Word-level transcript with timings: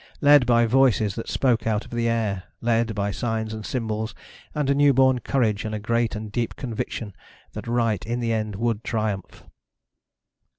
Led 0.19 0.47
by 0.47 0.65
voices 0.65 1.13
that 1.13 1.29
spoke 1.29 1.67
out 1.67 1.85
of 1.85 1.91
the 1.91 2.09
air. 2.09 2.45
Led 2.59 2.95
by 2.95 3.11
signs 3.11 3.53
and 3.53 3.63
symbols 3.63 4.15
and 4.55 4.67
a 4.67 4.73
new 4.73 4.95
born 4.95 5.19
courage 5.19 5.63
and 5.63 5.75
a 5.75 5.79
great 5.79 6.15
and 6.15 6.29
a 6.29 6.31
deep 6.31 6.55
conviction 6.55 7.13
that 7.53 7.67
right 7.67 8.03
in 8.03 8.19
the 8.19 8.33
end 8.33 8.55
would 8.55 8.83
triumph. 8.83 9.43